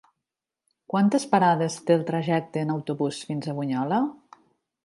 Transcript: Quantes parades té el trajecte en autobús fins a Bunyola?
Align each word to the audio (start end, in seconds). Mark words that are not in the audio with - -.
Quantes 0.93 1.27
parades 1.33 1.77
té 1.89 1.97
el 1.97 2.07
trajecte 2.09 2.65
en 2.67 2.75
autobús 2.79 3.23
fins 3.29 3.47
a 3.53 3.59
Bunyola? 3.63 4.01